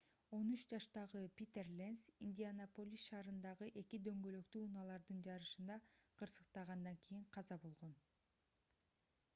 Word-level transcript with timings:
13 0.35 0.61
жаштагы 0.75 1.19
питер 1.41 1.67
ленц 1.81 2.05
индианаполис 2.27 3.03
шаарындагы 3.11 3.67
эки 3.83 4.01
дөңгөлөктүү 4.09 4.63
унаалардын 4.69 5.21
жарышында 5.29 5.77
кырсыктагандан 6.23 7.01
кийин 7.05 7.29
каза 7.39 7.61
болгон 7.69 7.97